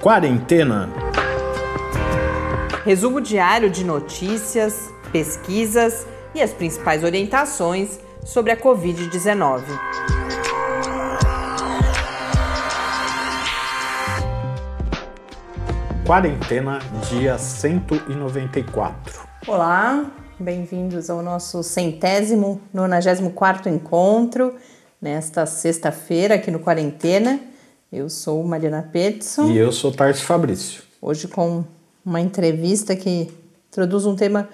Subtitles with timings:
[0.00, 0.88] Quarentena.
[2.86, 9.62] Resumo diário de notícias, pesquisas e as principais orientações sobre a Covid-19.
[16.06, 16.78] Quarentena,
[17.10, 19.20] dia 194.
[19.46, 20.06] Olá,
[20.38, 24.54] bem-vindos ao nosso centésimo, nonagésimo quarto encontro
[24.98, 27.49] nesta sexta-feira aqui no Quarentena.
[27.92, 29.50] Eu sou Mariana Petson.
[29.50, 30.84] E eu sou Tarso Fabrício.
[31.02, 31.64] Hoje com
[32.06, 33.28] uma entrevista que
[33.68, 34.48] introduz um tema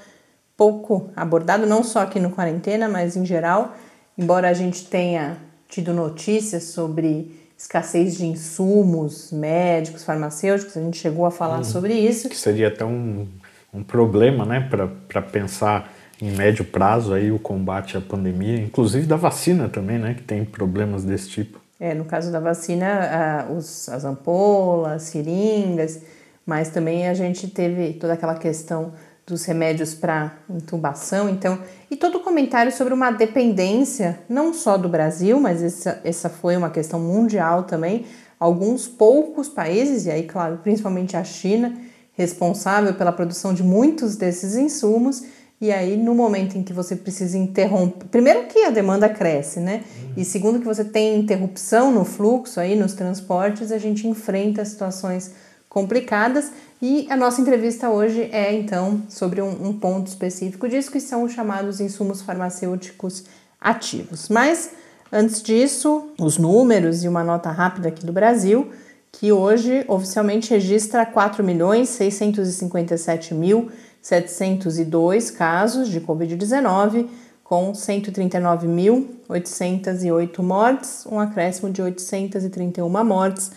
[0.57, 3.77] pouco abordado, não só aqui no Quarentena, mas em geral.
[4.17, 5.37] Embora a gente tenha
[5.69, 11.93] tido notícias sobre escassez de insumos médicos, farmacêuticos, a gente chegou a falar hum, sobre
[11.93, 12.31] isso.
[12.31, 13.29] Que seria até um,
[13.71, 14.67] um problema, né,
[15.07, 20.15] para pensar em médio prazo aí o combate à pandemia, inclusive da vacina também, né,
[20.15, 21.66] que tem problemas desse tipo.
[21.79, 26.01] É, no caso da vacina, os, as ampolas, seringas,
[26.45, 28.93] mas também a gente teve toda aquela questão
[29.27, 31.59] dos remédios para intubação, então,
[31.91, 36.57] e todo o comentário sobre uma dependência, não só do Brasil, mas essa, essa foi
[36.57, 38.07] uma questão mundial também,
[38.39, 41.77] alguns poucos países, e aí, claro, principalmente a China,
[42.13, 45.25] responsável pela produção de muitos desses insumos,
[45.59, 49.85] e aí, no momento em que você precisa interromper, primeiro que a demanda cresce, né?
[50.15, 55.33] E segundo que você tem interrupção no fluxo aí nos transportes, a gente enfrenta situações
[55.67, 56.53] complicadas.
[56.81, 61.23] E a nossa entrevista hoje é então sobre um, um ponto específico disso, que são
[61.23, 63.25] os chamados insumos farmacêuticos
[63.59, 64.29] ativos.
[64.29, 64.73] Mas
[65.11, 68.71] antes disso, os números e uma nota rápida aqui do Brasil,
[69.11, 73.71] que hoje oficialmente registra 4 milhões 657 mil
[74.07, 77.09] 702 casos de Covid-19,
[77.43, 83.51] com 139.808 mortes, um acréscimo de 831 mortes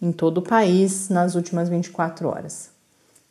[0.00, 2.70] em todo o país nas últimas 24 horas.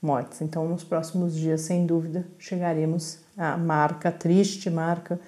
[0.00, 0.40] mortes.
[0.40, 5.18] Então, nos próximos dias, sem dúvida, chegaremos à marca, triste marca,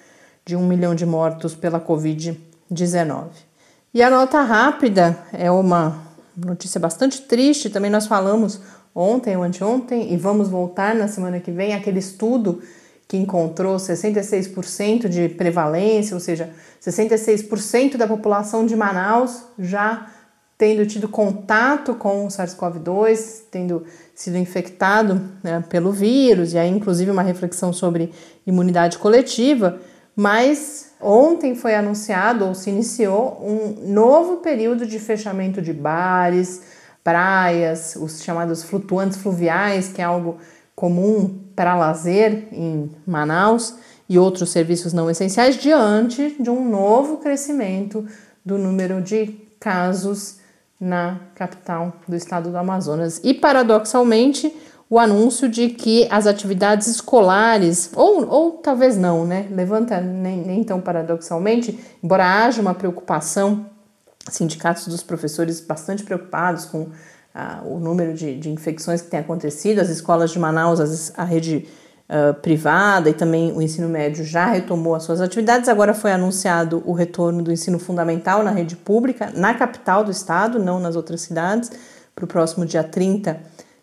[0.45, 3.25] de um milhão de mortos pela Covid-19.
[3.93, 6.01] E a nota rápida é uma
[6.33, 8.61] notícia bastante triste, também nós falamos
[8.95, 12.61] ontem ou anteontem, e vamos voltar na semana que vem, aquele estudo
[13.13, 16.49] que encontrou 66% de prevalência, ou seja,
[16.81, 20.07] 66% da população de Manaus já
[20.57, 23.83] tendo tido contato com o SARS-CoV-2, tendo
[24.15, 28.11] sido infectado né, pelo vírus, e aí inclusive uma reflexão sobre
[28.47, 29.79] imunidade coletiva,
[30.15, 36.63] mas ontem foi anunciado ou se iniciou um novo período de fechamento de bares,
[37.03, 40.39] praias, os chamados flutuantes fluviais, que é algo
[40.75, 43.75] comum para lazer em Manaus
[44.07, 48.05] e outros serviços não essenciais, diante de um novo crescimento
[48.45, 49.27] do número de
[49.59, 50.37] casos
[50.79, 53.21] na capital do estado do Amazonas.
[53.23, 54.53] E paradoxalmente,
[54.89, 59.47] o anúncio de que as atividades escolares, ou, ou talvez não, né?
[59.49, 63.65] Levanta nem, nem tão paradoxalmente, embora haja uma preocupação,
[64.29, 66.89] sindicatos dos professores bastante preocupados com
[67.65, 71.67] o número de, de infecções que tem acontecido, as escolas de Manaus, as, a rede
[72.07, 75.67] uh, privada e também o ensino médio já retomou as suas atividades.
[75.67, 80.59] Agora foi anunciado o retorno do ensino fundamental na rede pública, na capital do estado,
[80.59, 81.71] não nas outras cidades,
[82.15, 83.39] para o próximo dia 30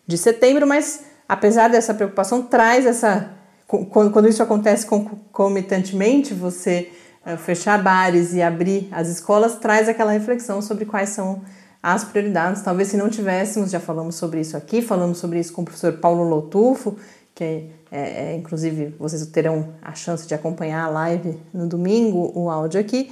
[0.07, 3.29] de setembro, mas apesar dessa preocupação, traz essa.
[3.67, 6.91] Quando, quando isso acontece concomitantemente, você
[7.37, 11.41] fechar bares e abrir as escolas, traz aquela reflexão sobre quais são
[11.81, 12.61] as prioridades.
[12.61, 15.93] Talvez se não tivéssemos, já falamos sobre isso aqui, falamos sobre isso com o professor
[15.93, 16.97] Paulo Lotufo,
[17.33, 22.49] que é, é, inclusive vocês terão a chance de acompanhar a live no domingo, o
[22.49, 23.11] áudio aqui,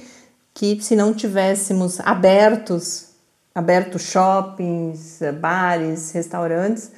[0.54, 3.08] que se não tivéssemos abertos,
[3.54, 6.90] abertos shoppings, bares, restaurantes,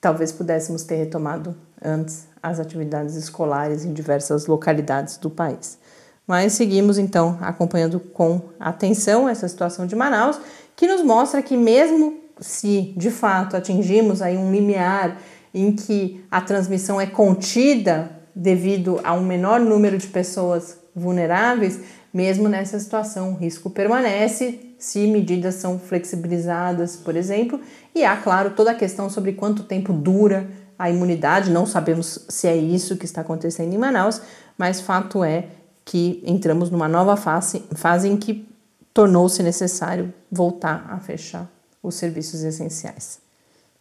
[0.00, 5.78] talvez pudéssemos ter retomado antes as atividades escolares em diversas localidades do país.
[6.26, 10.40] Mas seguimos então acompanhando com atenção essa situação de Manaus,
[10.76, 15.18] que nos mostra que mesmo se de fato atingimos aí um limiar
[15.54, 21.80] em que a transmissão é contida devido a um menor número de pessoas vulneráveis,
[22.12, 27.60] mesmo nessa situação, o risco permanece se medidas são flexibilizadas, por exemplo,
[27.94, 30.46] e há, claro, toda a questão sobre quanto tempo dura
[30.78, 34.20] a imunidade, não sabemos se é isso que está acontecendo em Manaus,
[34.58, 35.46] mas fato é
[35.84, 38.46] que entramos numa nova fase, fase em que
[38.92, 41.48] tornou-se necessário voltar a fechar
[41.82, 43.18] os serviços essenciais.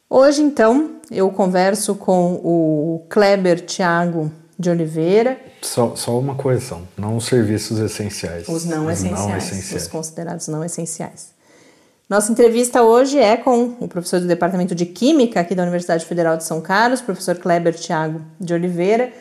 [0.09, 5.39] Hoje, então, eu converso com o Kleber Thiago de Oliveira.
[5.61, 8.47] Só, só uma correção, não os serviços essenciais.
[8.47, 11.29] Os não, essenciais, não essenciais, os considerados não essenciais.
[12.09, 16.35] Nossa entrevista hoje é com o professor do Departamento de Química aqui da Universidade Federal
[16.35, 19.13] de São Carlos, professor Kleber Thiago de Oliveira.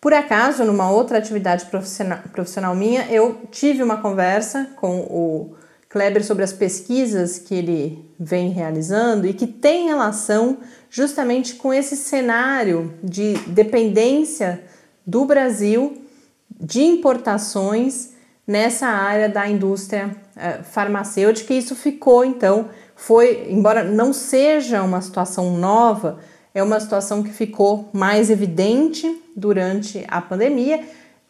[0.00, 5.56] Por acaso, numa outra atividade profissional, profissional minha, eu tive uma conversa com o
[5.88, 10.58] Kleber sobre as pesquisas que ele vem realizando e que tem relação
[10.88, 14.62] justamente com esse cenário de dependência
[15.06, 16.02] do Brasil
[16.60, 18.10] de importações
[18.46, 21.52] nessa área da indústria eh, farmacêutica.
[21.52, 26.18] E isso ficou, então, foi, embora não seja uma situação nova,
[26.54, 30.82] é uma situação que ficou mais evidente durante a pandemia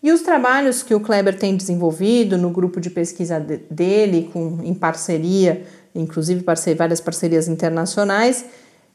[0.03, 4.73] e os trabalhos que o Kleber tem desenvolvido no grupo de pesquisa dele, com, em
[4.73, 6.45] parceria, inclusive
[6.77, 8.45] várias parcerias internacionais,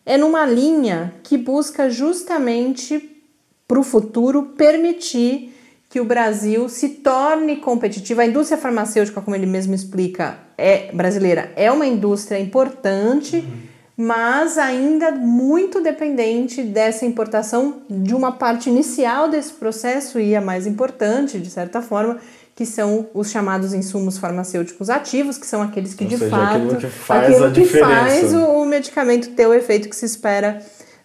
[0.05, 3.21] é numa linha que busca justamente
[3.67, 5.53] para o futuro permitir
[5.89, 8.21] que o Brasil se torne competitivo.
[8.21, 13.37] A indústria farmacêutica, como ele mesmo explica, é brasileira, é uma indústria importante.
[13.37, 20.41] Uhum mas ainda muito dependente dessa importação de uma parte inicial desse processo e a
[20.41, 22.17] mais importante, de certa forma,
[22.55, 26.55] que são os chamados insumos farmacêuticos ativos, que são aqueles que Ou de seja, fato
[26.55, 30.59] aquilo que faz, aquilo que faz o, o, medicamento ter o efeito que se espera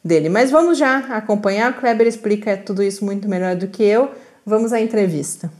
[0.05, 0.29] dele.
[0.29, 4.11] Mas vamos já acompanhar, o Kleber explica tudo isso muito melhor do que eu.
[4.45, 5.51] Vamos à entrevista.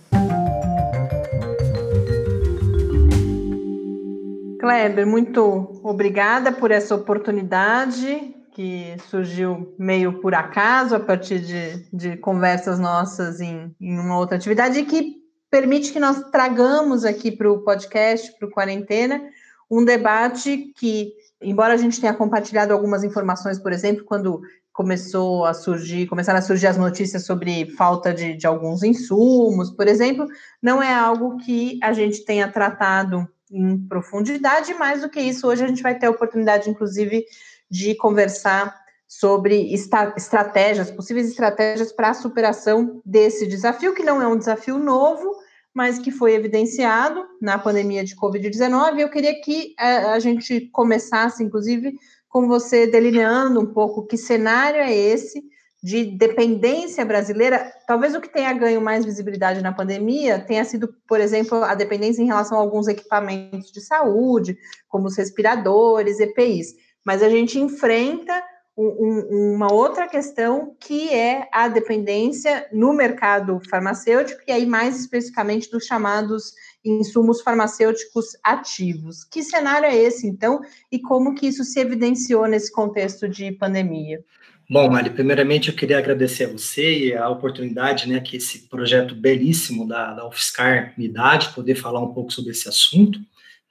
[4.59, 12.17] Kleber, muito obrigada por essa oportunidade que surgiu meio por acaso a partir de, de
[12.17, 15.17] conversas nossas em, em uma outra atividade e que
[15.49, 19.23] permite que nós tragamos aqui para o podcast, para o Quarentena,
[19.71, 24.41] um debate que, embora a gente tenha compartilhado algumas informações, por exemplo, quando
[24.73, 29.87] começou a surgir, começaram a surgir as notícias sobre falta de, de alguns insumos, por
[29.87, 30.27] exemplo,
[30.61, 34.75] não é algo que a gente tenha tratado em profundidade.
[34.75, 37.25] Mais do que isso, hoje a gente vai ter a oportunidade, inclusive,
[37.71, 38.75] de conversar
[39.07, 45.35] sobre estratégias, possíveis estratégias para a superação desse desafio, que não é um desafio novo,
[45.75, 48.99] mas que foi evidenciado na pandemia de Covid-19.
[48.99, 51.95] Eu queria que a, eh, a gente começasse, inclusive,
[52.29, 55.43] com você delineando um pouco que cenário é esse
[55.83, 61.21] de dependência brasileira, talvez o que tenha ganho mais visibilidade na pandemia tenha sido, por
[61.21, 64.59] exemplo, a dependência em relação a alguns equipamentos de saúde,
[64.89, 66.75] como os respiradores, EPIs.
[67.05, 68.43] Mas a gente enfrenta
[68.77, 75.71] um, uma outra questão que é a dependência no mercado farmacêutico, e aí mais especificamente
[75.71, 76.53] dos chamados
[76.85, 79.25] insumos farmacêuticos ativos.
[79.25, 80.61] Que cenário é esse, então,
[80.91, 84.25] e como que isso se evidenciou nesse contexto de pandemia?
[84.71, 89.15] Bom, Mari, primeiramente eu queria agradecer a você e a oportunidade, né, que esse projeto
[89.15, 93.19] belíssimo da, da UFSCar me dá de poder falar um pouco sobre esse assunto.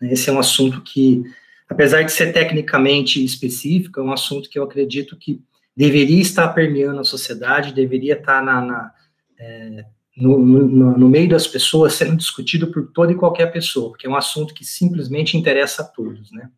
[0.02, 0.14] Né.
[0.14, 1.22] Esse é um assunto que,
[1.70, 5.40] apesar de ser tecnicamente específico, é um assunto que eu acredito que
[5.76, 8.92] deveria estar permeando a sociedade, deveria estar na, na
[9.40, 9.86] é,
[10.18, 14.10] no, no, no, meio das pessoas, sendo discutido por toda e qualquer pessoa, porque é
[14.10, 16.50] um assunto que simplesmente interessa a todos, né?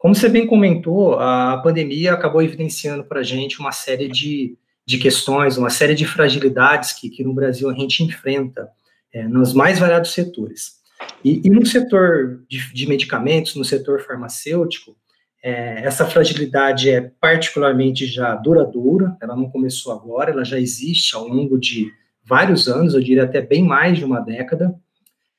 [0.00, 4.96] Como você bem comentou, a pandemia acabou evidenciando para a gente uma série de, de
[4.96, 8.66] questões, uma série de fragilidades que, que no Brasil a gente enfrenta
[9.12, 10.80] é, nos mais variados setores.
[11.22, 14.96] E, e no setor de, de, medicamentos, no setor farmacêutico,
[15.44, 21.28] é, essa fragilidade é particularmente já duradoura, ela não começou agora, ela já existe ao
[21.28, 21.92] longo de
[22.24, 24.74] vários anos, eu diria até bem mais de uma década.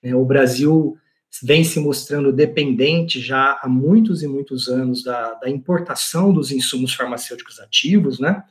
[0.04, 0.96] É, o Brasil
[1.42, 6.94] vem se mostrando dependente já há muitos e muitos anos da, da importação dos insumos
[6.94, 8.44] farmacêuticos ativos, né?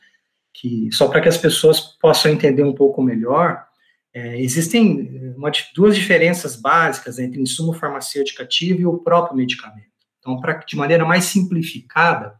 [0.52, 3.64] Que só para que as pessoas possam entender um pouco melhor,
[4.12, 9.90] é, existem uma, duas diferenças básicas entre insumo farmacêutico ativo e o próprio medicamento.
[10.18, 12.34] Então, pra, de maneira mais simplificada,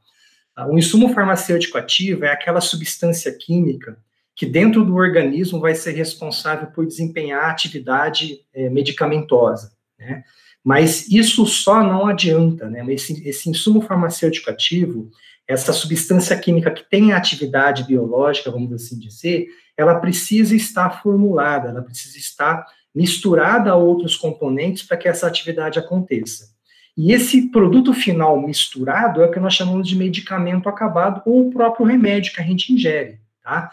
[0.69, 3.99] o insumo farmacêutico ativo é aquela substância química
[4.35, 9.73] que dentro do organismo vai ser responsável por desempenhar a atividade é, medicamentosa.
[10.01, 10.25] Né?
[10.65, 12.85] Mas isso só não adianta, né?
[12.93, 15.11] Esse, esse insumo farmacêutico ativo,
[15.47, 21.83] essa substância química que tem atividade biológica, vamos assim dizer, ela precisa estar formulada, ela
[21.83, 22.65] precisa estar
[22.95, 26.51] misturada a outros componentes para que essa atividade aconteça.
[26.97, 31.51] E esse produto final misturado é o que nós chamamos de medicamento acabado ou o
[31.51, 33.71] próprio remédio que a gente ingere, tá?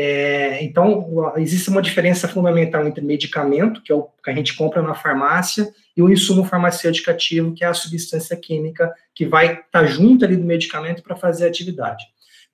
[0.00, 4.80] É, então, existe uma diferença fundamental entre medicamento, que é o que a gente compra
[4.80, 9.64] na farmácia, e o insumo farmacêutico ativo, que é a substância química que vai estar
[9.72, 12.04] tá junto ali do medicamento para fazer a atividade.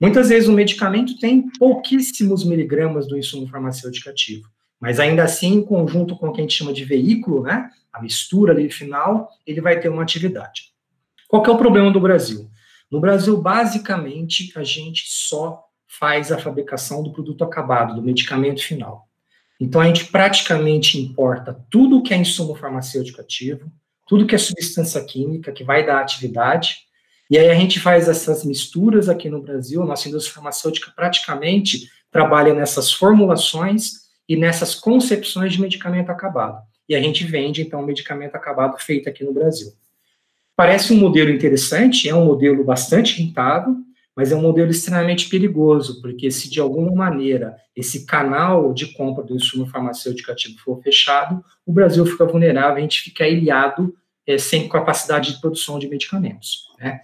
[0.01, 4.49] Muitas vezes o medicamento tem pouquíssimos miligramas do insumo farmacêutico ativo,
[4.81, 8.01] mas ainda assim, em conjunto com o que a gente chama de veículo, né, a
[8.01, 10.73] mistura ali final, ele vai ter uma atividade.
[11.27, 12.49] Qual que é o problema do Brasil?
[12.91, 19.07] No Brasil, basicamente, a gente só faz a fabricação do produto acabado, do medicamento final.
[19.59, 23.71] Então, a gente praticamente importa tudo que é insumo farmacêutico ativo,
[24.07, 26.85] tudo que é substância química, que vai dar atividade,
[27.29, 31.89] e aí a gente faz essas misturas aqui no Brasil, a nossa indústria farmacêutica praticamente
[32.11, 36.61] trabalha nessas formulações e nessas concepções de medicamento acabado.
[36.87, 39.73] E a gente vende, então, o medicamento acabado feito aqui no Brasil.
[40.55, 43.75] Parece um modelo interessante, é um modelo bastante rentável,
[44.15, 49.23] mas é um modelo extremamente perigoso, porque se de alguma maneira esse canal de compra
[49.23, 53.93] do insumo farmacêutico ativo for fechado, o Brasil fica vulnerável, a gente fica ilhado
[54.25, 56.67] é, sem capacidade de produção de medicamentos.
[56.79, 57.01] Né?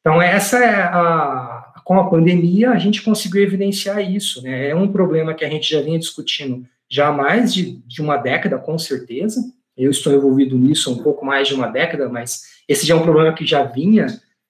[0.00, 4.42] Então, essa é a, com a pandemia, a gente conseguiu evidenciar isso.
[4.42, 4.70] Né?
[4.70, 8.16] É um problema que a gente já vinha discutindo já há mais de, de uma
[8.16, 9.40] década, com certeza.
[9.76, 12.96] Eu estou envolvido nisso há um pouco mais de uma década, mas esse já é
[12.96, 14.06] um problema que já vinha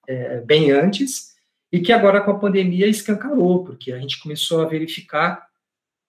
[0.07, 1.36] é, bem antes
[1.73, 5.47] e que agora com a pandemia escancarou, porque a gente começou a verificar,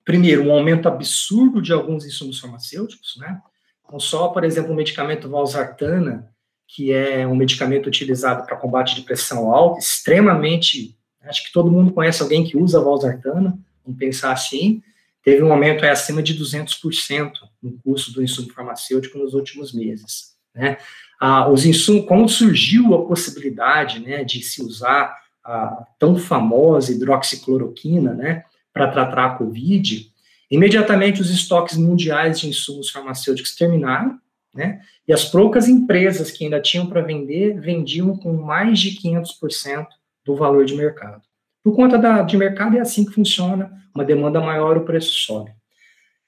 [0.05, 3.41] primeiro, um aumento absurdo de alguns insumos farmacêuticos, né?
[3.85, 6.29] Então, só, por exemplo, o medicamento valsartana,
[6.67, 11.93] que é um medicamento utilizado para combate de pressão alta, extremamente, acho que todo mundo
[11.93, 14.83] conhece alguém que usa valsartana, vamos pensar assim,
[15.23, 20.35] teve um aumento é, acima de 200% no custo do insumo farmacêutico nos últimos meses,
[20.53, 20.77] né?
[21.19, 28.13] Ah, os insumos, como surgiu a possibilidade, né, de se usar a tão famosa hidroxicloroquina,
[28.13, 30.11] né, para tratar a Covid,
[30.51, 34.19] imediatamente os estoques mundiais de insumos farmacêuticos terminaram,
[34.53, 39.87] né, e as poucas empresas que ainda tinham para vender, vendiam com mais de 500%
[40.25, 41.21] do valor de mercado.
[41.63, 45.51] Por conta da, de mercado é assim que funciona, uma demanda maior, o preço sobe.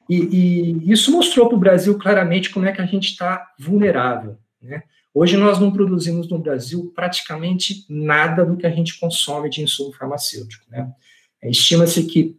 [0.09, 4.38] E, e isso mostrou para o Brasil claramente como é que a gente está vulnerável,
[4.61, 9.61] né, Hoje nós não produzimos no Brasil praticamente nada do que a gente consome de
[9.61, 10.65] insumo farmacêutico.
[10.69, 10.91] Né?
[11.43, 12.37] Estima-se que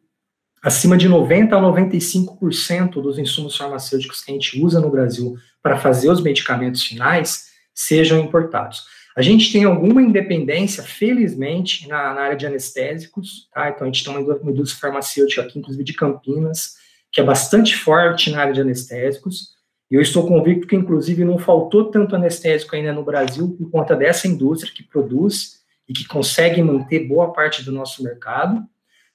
[0.63, 5.79] acima de 90% a 95% dos insumos farmacêuticos que a gente usa no Brasil para
[5.79, 8.85] fazer os medicamentos finais sejam importados.
[9.17, 13.69] A gente tem alguma independência, felizmente, na, na área de anestésicos, tá?
[13.69, 16.75] Então, a gente tem uma indústria farmacêutica aqui, inclusive de Campinas,
[17.13, 19.49] que é bastante forte na área de anestésicos,
[19.91, 23.97] e eu estou convicto que, inclusive, não faltou tanto anestésico ainda no Brasil por conta
[23.97, 28.65] dessa indústria que produz e que consegue manter boa parte do nosso mercado.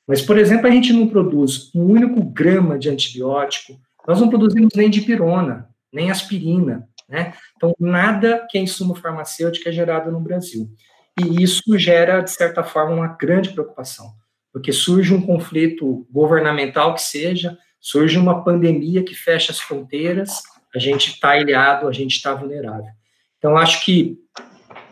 [0.06, 4.74] Mas, por exemplo, a gente não produz um único grama de antibiótico, nós não produzimos
[4.76, 7.34] nem dipirona, nem aspirina, né?
[7.56, 10.70] Então, nada que é insumo farmacêutico é gerado no Brasil.
[11.18, 14.12] E isso gera, de certa forma, uma grande preocupação,
[14.52, 20.42] porque surge um conflito governamental que seja, surge uma pandemia que fecha as fronteiras,
[20.76, 22.92] a gente está ilhado, a gente está vulnerável.
[23.38, 24.18] Então, acho que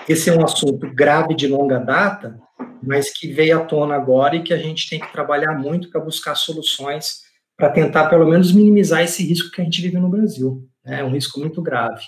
[0.08, 2.40] esse é um assunto grave de longa data,
[2.82, 6.02] mas que veio à tona agora e que a gente tem que trabalhar muito para
[6.02, 7.24] buscar soluções
[7.56, 10.68] para tentar, pelo menos, minimizar esse risco que a gente vive no Brasil.
[10.84, 11.02] Né?
[11.02, 12.04] É um risco muito grave.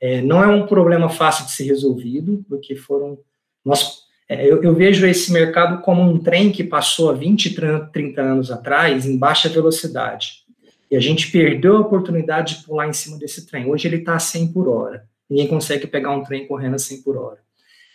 [0.00, 3.18] É, não é um problema fácil de ser resolvido, porque foram.
[3.64, 7.54] Nós, é, eu, eu, vejo esse mercado como um trem que passou há 20,
[7.92, 10.44] 30 anos atrás em baixa velocidade.
[10.90, 13.70] E a gente perdeu a oportunidade de pular em cima desse trem.
[13.70, 15.06] Hoje ele está a 100 por hora.
[15.28, 17.38] Ninguém consegue pegar um trem correndo a 100 por hora.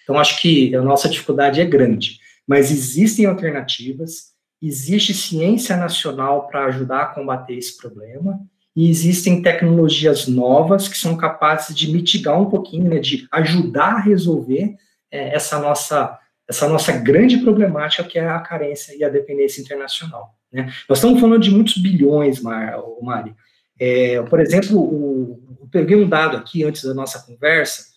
[0.04, 2.20] Então, acho que a nossa dificuldade é grande.
[2.46, 8.40] Mas existem alternativas, existe ciência nacional para ajudar a combater esse problema,
[8.76, 14.00] e existem tecnologias novas que são capazes de mitigar um pouquinho, né, de ajudar a
[14.00, 14.76] resolver
[15.12, 16.20] é, essa, nossa,
[16.50, 20.36] essa nossa grande problemática que é a carência e a dependência internacional.
[20.54, 20.72] Né?
[20.88, 23.36] Nós estamos falando de muitos bilhões, Mari.
[23.80, 27.88] É, por exemplo, o, eu peguei um dado aqui antes da nossa conversa.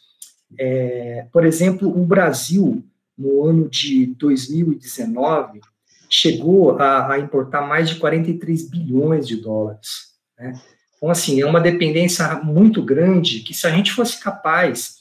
[0.58, 2.82] É, por exemplo, o Brasil,
[3.16, 5.60] no ano de 2019,
[6.08, 10.14] chegou a, a importar mais de 43 bilhões de dólares.
[10.38, 10.58] Né?
[10.96, 14.96] Então, assim, é uma dependência muito grande que, se a gente fosse capaz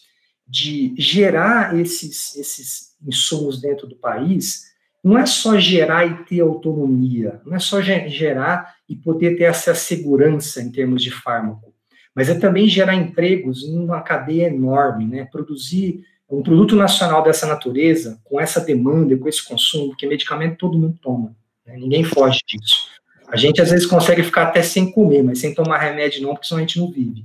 [0.47, 4.74] de gerar esses, esses insumos dentro do país,
[5.05, 9.75] não é só gerar e ter autonomia, não é só gerar e poder ter essa
[9.75, 11.71] segurança em termos de fármaco,
[12.15, 15.25] mas é também gerar empregos em uma cadeia enorme, né?
[15.31, 20.79] Produzir um produto nacional dessa natureza, com essa demanda com esse consumo, porque medicamento todo
[20.79, 21.35] mundo toma,
[21.67, 21.77] Né?
[21.77, 22.89] Ninguém foge disso.
[23.27, 26.47] A gente às vezes consegue ficar até sem comer, mas sem tomar remédio não, porque
[26.47, 27.23] senão a gente não vive.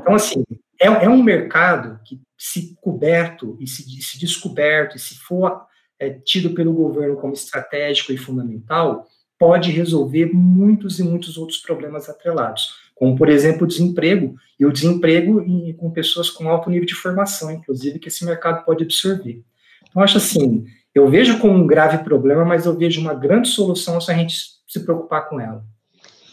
[0.00, 0.44] Então, assim,
[0.80, 5.64] é, é um mercado que, se coberto e se, se descoberto, e se for
[6.02, 9.06] é, tido pelo governo como estratégico e fundamental,
[9.38, 14.72] pode resolver muitos e muitos outros problemas atrelados, como, por exemplo, o desemprego, e o
[14.72, 19.42] desemprego em, com pessoas com alto nível de formação, inclusive, que esse mercado pode absorver.
[19.88, 24.00] Então, acho assim, eu vejo como um grave problema, mas eu vejo uma grande solução
[24.00, 24.34] se a gente
[24.66, 25.64] se preocupar com ela.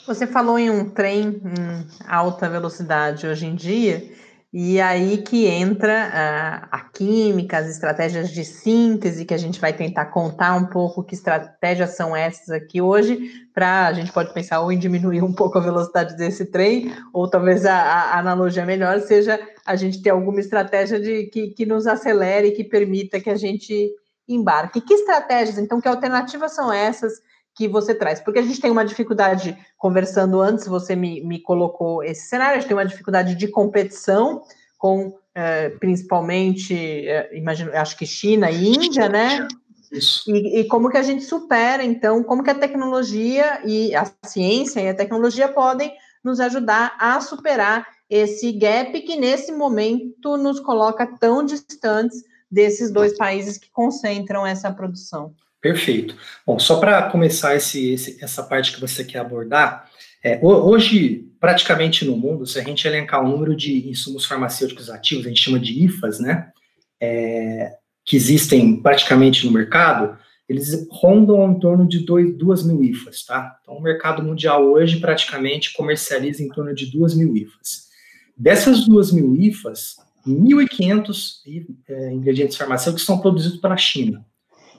[0.07, 4.03] Você falou em um trem em alta velocidade hoje em dia,
[4.51, 9.71] e aí que entra a, a química, as estratégias de síntese, que a gente vai
[9.73, 14.61] tentar contar um pouco que estratégias são essas aqui hoje, para a gente pode pensar
[14.61, 18.99] ou em diminuir um pouco a velocidade desse trem, ou talvez a, a analogia melhor
[19.01, 23.35] seja a gente ter alguma estratégia de, que, que nos acelere, que permita que a
[23.35, 23.93] gente
[24.27, 24.81] embarque.
[24.81, 27.21] Que estratégias, então, que alternativas são essas
[27.59, 28.21] que você traz?
[28.21, 32.59] Porque a gente tem uma dificuldade, conversando antes, você me, me colocou esse cenário, a
[32.59, 34.41] gente tem uma dificuldade de competição
[34.77, 39.45] com é, principalmente, é, imagino, acho que China e Índia, né?
[39.91, 40.23] Isso.
[40.31, 44.79] E, e, como que a gente supera, então, como que a tecnologia e a ciência
[44.79, 45.91] e a tecnologia podem
[46.23, 53.17] nos ajudar a superar esse gap que nesse momento nos coloca tão distantes desses dois
[53.17, 55.35] países que concentram essa produção.
[55.61, 56.15] Perfeito.
[56.45, 59.89] Bom, só para começar esse, esse, essa parte que você quer abordar,
[60.23, 65.25] é, hoje, praticamente no mundo, se a gente elencar o número de insumos farmacêuticos ativos,
[65.25, 66.51] a gente chama de IFAs, né,
[66.99, 67.73] é,
[68.05, 73.59] que existem praticamente no mercado, eles rondam em torno de 2 mil IFAs, tá?
[73.61, 77.87] Então, o mercado mundial hoje praticamente comercializa em torno de 2 mil IFAs.
[78.35, 79.97] Dessas 2 mil IFAs,
[80.27, 84.25] 1.500 é, ingredientes farmacêuticos são produzidos pela China.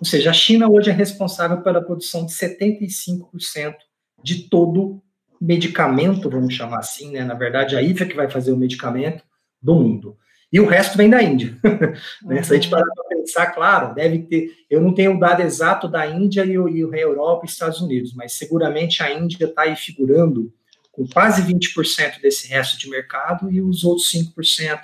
[0.00, 3.74] Ou seja, a China hoje é responsável pela produção de 75%
[4.22, 5.02] de todo
[5.38, 7.22] medicamento, vamos chamar assim, né?
[7.22, 9.22] Na verdade, a IFA que vai fazer o medicamento
[9.62, 10.16] do mundo.
[10.52, 11.56] E o resto vem da Índia.
[12.24, 12.42] né?
[12.42, 12.70] Se a gente uhum.
[12.70, 14.52] parar para pensar, claro, deve ter.
[14.68, 18.14] Eu não tenho o dado exato da Índia e, e a Europa e Estados Unidos,
[18.14, 20.52] mas seguramente a Índia está aí figurando
[20.90, 24.80] com quase 20% desse resto de mercado e os outros 5%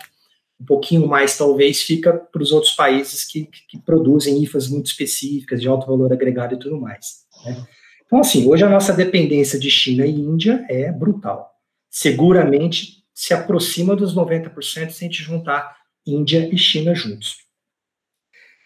[0.60, 5.60] um pouquinho mais, talvez, fica para os outros países que, que, produzem IFAs muito específicas,
[5.60, 7.24] de alto valor agregado e tudo mais.
[7.44, 7.66] Né?
[8.06, 11.50] Então, assim, hoje a nossa dependência de China e Índia é brutal.
[11.90, 17.46] Seguramente se aproxima dos 90% se a gente juntar Índia e China juntos.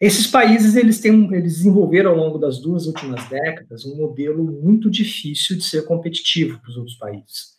[0.01, 4.91] Esses países eles, têm, eles desenvolveram ao longo das duas últimas décadas um modelo muito
[4.91, 7.51] difícil de ser competitivo para os outros países,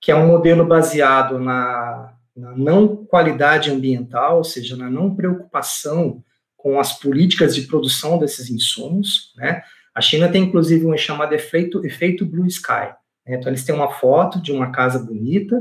[0.00, 6.22] que é um modelo baseado na na não qualidade ambiental, ou seja, na não preocupação
[6.56, 9.62] com as políticas de produção desses insumos, né?
[9.94, 12.94] A China tem inclusive um chamado efeito, efeito blue sky.
[13.26, 13.36] Né?
[13.36, 15.60] Então eles têm uma foto de uma casa bonita,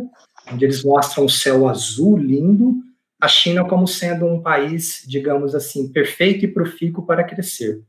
[0.52, 2.76] onde eles mostram o céu azul lindo,
[3.20, 7.82] a China como sendo um país, digamos assim, perfeito e profícuo para crescer.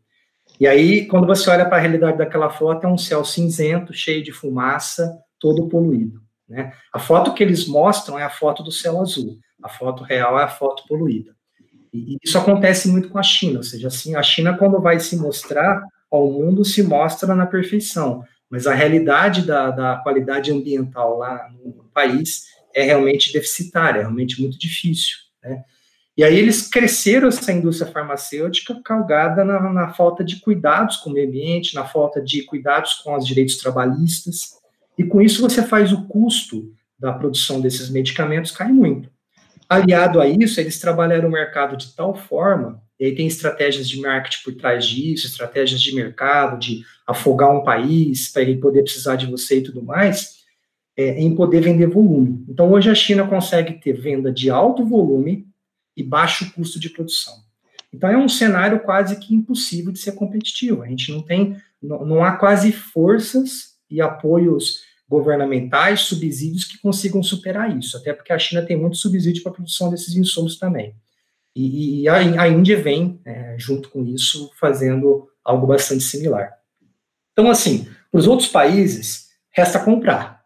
[0.58, 4.22] E aí, quando você olha para a realidade daquela foto, é um céu cinzento, cheio
[4.22, 6.20] de fumaça, todo poluído.
[6.50, 6.72] Né?
[6.92, 10.42] A foto que eles mostram é a foto do céu azul, a foto real é
[10.42, 11.32] a foto poluída.
[11.94, 15.16] E isso acontece muito com a China, ou seja, assim, a China, quando vai se
[15.16, 21.48] mostrar ao mundo, se mostra na perfeição, mas a realidade da, da qualidade ambiental lá
[21.64, 25.18] no país é realmente deficitária, é realmente muito difícil.
[25.42, 25.64] Né?
[26.16, 31.12] E aí eles cresceram essa indústria farmacêutica calgada na, na, falta de cuidados com o
[31.12, 34.59] meio ambiente, na falta de cuidados com os direitos trabalhistas,
[35.00, 39.08] e com isso você faz o custo da produção desses medicamentos cair muito.
[39.66, 43.98] Aliado a isso, eles trabalharam o mercado de tal forma, e aí tem estratégias de
[43.98, 49.16] marketing por trás disso, estratégias de mercado, de afogar um país para ele poder precisar
[49.16, 50.40] de você e tudo mais,
[50.94, 52.44] é, em poder vender volume.
[52.46, 55.46] Então, hoje a China consegue ter venda de alto volume
[55.96, 57.36] e baixo custo de produção.
[57.90, 60.82] Então, é um cenário quase que impossível de ser competitivo.
[60.82, 67.20] A gente não tem, não, não há quase forças e apoios governamentais, subsídios que consigam
[67.20, 70.94] superar isso, até porque a China tem muito subsídio para a produção desses insumos também.
[71.54, 76.52] E, e a, a, Índia vem, é, junto com isso, fazendo algo bastante similar.
[77.32, 80.44] Então, assim, para os outros países, resta comprar.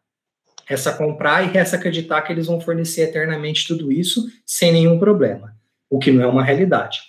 [0.66, 5.54] Resta comprar e resta acreditar que eles vão fornecer eternamente tudo isso sem nenhum problema,
[5.90, 7.02] o que não é uma realidade.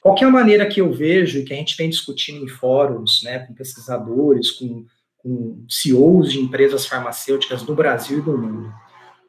[0.00, 3.54] Qualquer maneira que eu vejo e que a gente vem discutindo em fóruns, né, com
[3.54, 4.86] pesquisadores, com
[5.22, 8.72] com CEOs de empresas farmacêuticas do Brasil e do mundo.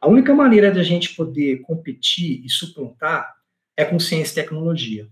[0.01, 3.33] A única maneira de a gente poder competir e suplantar
[3.77, 5.07] é com ciência e tecnologia.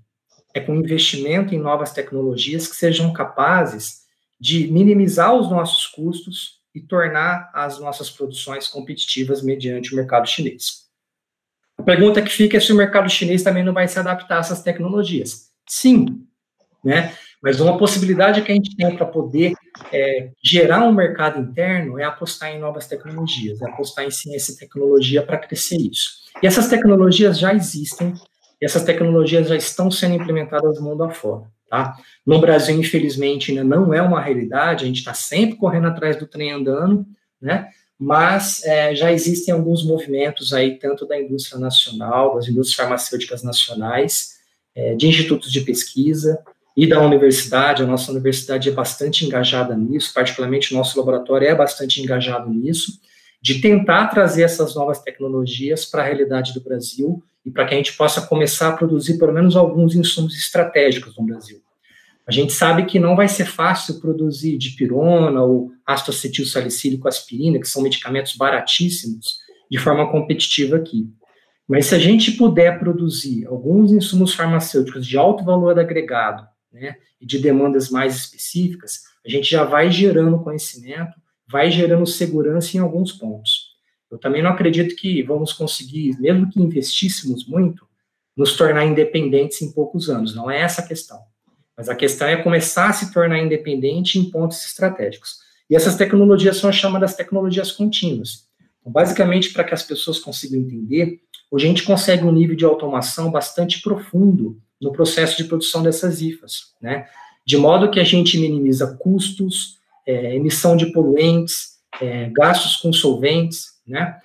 [0.53, 4.01] É com investimento em novas tecnologias que sejam capazes
[4.39, 10.89] de minimizar os nossos custos e tornar as nossas produções competitivas mediante o mercado chinês.
[11.77, 14.39] A pergunta que fica é se o mercado chinês também não vai se adaptar a
[14.39, 15.51] essas tecnologias.
[15.67, 16.27] Sim,
[16.83, 17.15] né?
[17.41, 19.53] Mas uma possibilidade que a gente tem para poder
[19.91, 24.57] é, gerar um mercado interno é apostar em novas tecnologias, é apostar em ciência e
[24.57, 26.21] tecnologia para crescer isso.
[26.41, 28.13] E essas tecnologias já existem,
[28.61, 31.45] essas tecnologias já estão sendo implementadas no mundo afora.
[31.67, 31.95] Tá?
[32.25, 36.27] No Brasil, infelizmente, ainda não é uma realidade, a gente está sempre correndo atrás do
[36.27, 37.05] trem andando,
[37.41, 37.69] né?
[37.97, 44.41] mas é, já existem alguns movimentos aí, tanto da indústria nacional, das indústrias farmacêuticas nacionais,
[44.75, 46.43] é, de institutos de pesquisa,
[46.75, 51.55] e da universidade, a nossa universidade é bastante engajada nisso, particularmente o nosso laboratório é
[51.55, 52.99] bastante engajado nisso,
[53.41, 57.77] de tentar trazer essas novas tecnologias para a realidade do Brasil e para que a
[57.77, 61.61] gente possa começar a produzir pelo menos alguns insumos estratégicos no Brasil.
[62.27, 66.13] A gente sabe que não vai ser fácil produzir dipirona ou ácido
[66.45, 71.09] salicílico aspirina, que são medicamentos baratíssimos, de forma competitiva aqui.
[71.67, 77.25] Mas se a gente puder produzir alguns insumos farmacêuticos de alto valor agregado, né, e
[77.25, 81.13] de demandas mais específicas, a gente já vai gerando conhecimento,
[81.47, 83.71] vai gerando segurança em alguns pontos.
[84.09, 87.85] Eu também não acredito que vamos conseguir, mesmo que investíssemos muito,
[88.35, 90.35] nos tornar independentes em poucos anos.
[90.35, 91.19] Não é essa a questão.
[91.77, 95.37] Mas a questão é começar a se tornar independente em pontos estratégicos.
[95.69, 98.49] E essas tecnologias são chamadas tecnologias contínuas.
[98.79, 102.65] Então, basicamente, para que as pessoas consigam entender, hoje a gente consegue um nível de
[102.65, 107.07] automação bastante profundo no processo de produção dessas IFAs, né?
[107.45, 113.67] De modo que a gente minimiza custos, é, emissão de poluentes, é, gastos com solventes,
[113.85, 114.19] né?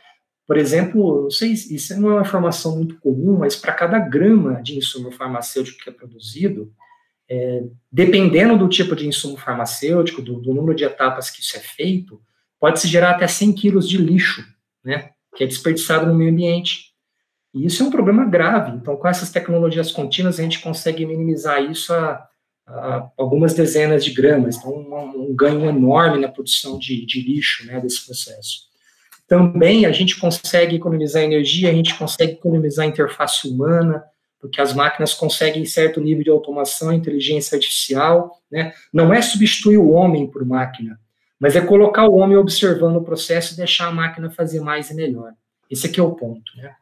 [0.47, 4.63] Por exemplo, não sei, isso não é uma informação muito comum, mas para cada grama
[4.63, 6.73] de insumo farmacêutico que é produzido,
[7.29, 11.61] é, dependendo do tipo de insumo farmacêutico, do, do, número de etapas que isso é
[11.61, 12.23] feito,
[12.61, 14.45] pode-se gerar até 100 quilos de lixo,
[14.85, 15.11] né?
[15.35, 16.86] Que é desperdiçado no meio ambiente.
[17.57, 18.77] E isso é um problema grave.
[18.77, 22.29] Então, com essas tecnologias contínuas, a gente consegue minimizar isso a,
[22.67, 24.57] a algumas dezenas de gramas.
[24.57, 28.67] Então, um, um ganho enorme na produção de, de lixo né, desse processo.
[29.27, 34.05] Também a gente consegue economizar energia, a gente consegue economizar interface humana,
[34.39, 38.75] porque as máquinas conseguem certo nível de automação, inteligência artificial, né?
[38.93, 41.01] Não é substituir o homem por máquina,
[41.41, 44.95] mas é colocar o homem observando o processo e deixar a máquina fazer mais e
[44.95, 45.33] melhor.
[45.69, 46.77] Esse aqui é o ponto, né?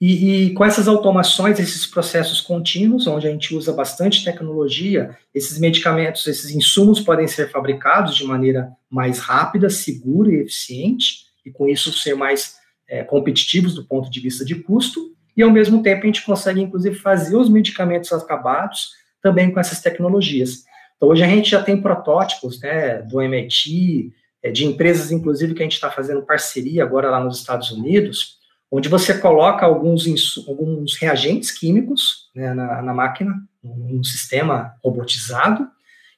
[0.00, 5.58] E, e, com essas automações, esses processos contínuos, onde a gente usa bastante tecnologia, esses
[5.58, 11.66] medicamentos, esses insumos podem ser fabricados de maneira mais rápida, segura e eficiente, e com
[11.66, 12.56] isso ser mais
[12.88, 16.60] é, competitivos do ponto de vista de custo, e ao mesmo tempo a gente consegue,
[16.60, 18.90] inclusive, fazer os medicamentos acabados
[19.22, 20.64] também com essas tecnologias.
[20.96, 25.62] Então, hoje a gente já tem protótipos né, do MIT, é, de empresas, inclusive, que
[25.62, 28.35] a gente está fazendo parceria agora lá nos Estados Unidos,
[28.70, 30.06] onde você coloca alguns,
[30.48, 35.68] alguns reagentes químicos né, na, na, máquina, um sistema robotizado,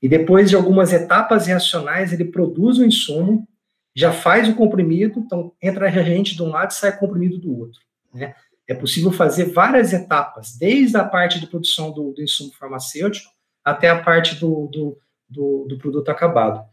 [0.01, 3.47] e depois de algumas etapas reacionais, ele produz o insumo,
[3.95, 7.81] já faz o comprimido, então entra reagente de um lado e sai comprimido do outro.
[8.15, 8.35] Né?
[8.67, 13.31] É possível fazer várias etapas, desde a parte de produção do, do insumo farmacêutico
[13.65, 16.65] até a parte do, do, do, do produto acabado.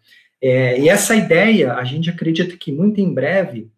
[0.42, 3.72] É, e essa ideia, a gente acredita que muito em breve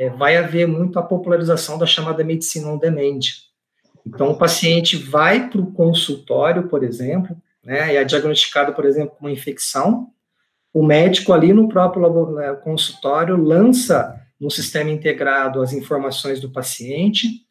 [0.00, 3.20] é, vai haver muito a popularização da chamada medicina on demand.
[4.06, 9.10] Então, o paciente vai para o consultório, por exemplo, né, e é diagnosticado, por exemplo,
[9.10, 10.08] com uma infecção,
[10.72, 17.44] o médico ali no próprio né, consultório lança no sistema integrado as informações do paciente,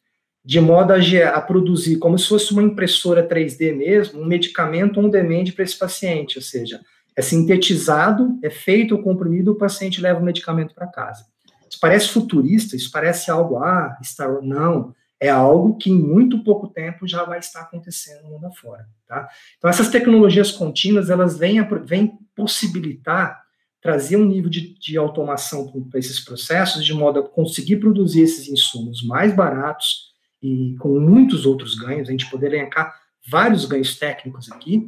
[0.44, 0.98] de modo a,
[1.36, 5.78] a, produzir, como se fosse uma impressora 3D mesmo, um medicamento on demand para esse
[5.78, 6.82] paciente, ou seja,
[7.16, 11.26] é sintetizado, é feito o comprimido, o paciente leva o medicamento para casa.
[11.70, 16.68] Isso parece futurista, isso parece algo, ah, está, não, é algo que em muito pouco
[16.68, 19.28] tempo já vai estar acontecendo no mundo afora, tá?
[19.58, 23.42] Então, essas tecnologias contínuas, elas vêm, vêm possibilitar
[23.82, 28.48] trazer um nível de, de automação para esses processos, de modo a conseguir produzir esses
[28.48, 30.10] insumos mais baratos
[30.42, 32.94] e com muitos outros ganhos, a gente poder elencar
[33.30, 34.88] vários ganhos técnicos aqui,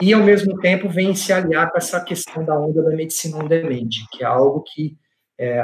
[0.00, 3.46] e ao mesmo tempo vem se aliar com essa questão da onda da medicina on
[3.46, 4.96] demand, que é algo que
[5.38, 5.62] é,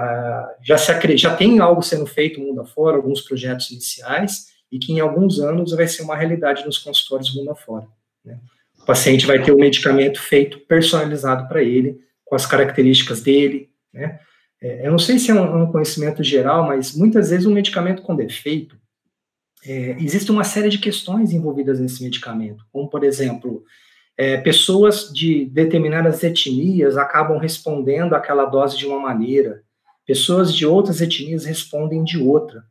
[0.63, 5.01] já, se, já tem algo sendo feito mundo afora, alguns projetos iniciais, e que em
[5.01, 7.87] alguns anos vai ser uma realidade nos consultórios mundo afora.
[8.25, 8.39] Né?
[8.81, 13.71] O paciente vai ter o medicamento feito personalizado para ele, com as características dele.
[13.93, 14.21] Né?
[14.61, 18.03] É, eu não sei se é um, um, conhecimento geral, mas muitas vezes um medicamento
[18.03, 18.77] com defeito,
[19.65, 23.65] é, existe uma série de questões envolvidas nesse medicamento, como, por exemplo,
[24.19, 29.63] é, pessoas de determinadas etnias acabam respondendo aquela dose de uma maneira,
[30.05, 32.65] pessoas de outras etnias respondem de outra.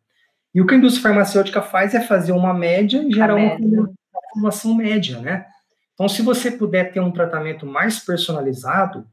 [0.53, 3.89] E o que a indústria farmacêutica faz é fazer uma média e gerar uma, uma
[4.33, 5.45] formulação média, né?
[5.93, 9.07] Então, se você puder ter um tratamento mais personalizado,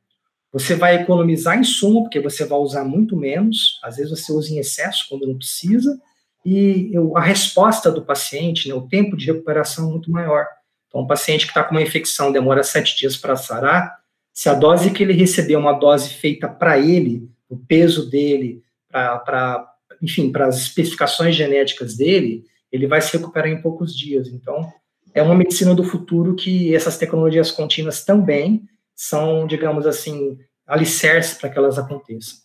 [0.53, 4.59] você vai economizar insumo, porque você vai usar muito menos, às vezes você usa em
[4.59, 6.01] excesso quando não precisa,
[6.45, 10.47] e a resposta do paciente, né, o tempo de recuperação é muito maior.
[10.95, 13.99] Então, um paciente que está com uma infecção demora sete dias para sarar,
[14.33, 18.63] se a dose que ele recebeu é uma dose feita para ele, o peso dele,
[18.93, 19.67] para,
[20.01, 24.29] enfim, para as especificações genéticas dele, ele vai se recuperar em poucos dias.
[24.29, 24.73] Então,
[25.13, 28.63] é uma medicina do futuro que essas tecnologias contínuas também
[28.95, 32.39] são, digamos assim, alicerces para que elas aconteçam.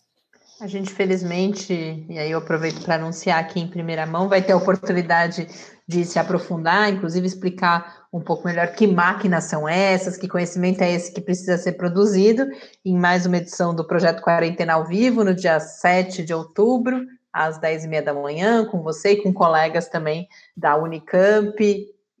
[0.60, 1.72] A gente, felizmente,
[2.08, 5.46] e aí eu aproveito para anunciar aqui em primeira mão, vai ter a oportunidade
[5.90, 10.92] de se aprofundar, inclusive explicar um pouco melhor que máquinas são essas, que conhecimento é
[10.92, 12.46] esse que precisa ser produzido,
[12.84, 17.60] em mais uma edição do Projeto Quarentena ao Vivo, no dia 7 de outubro, às
[17.60, 21.60] 10h30 da manhã, com você e com colegas também da Unicamp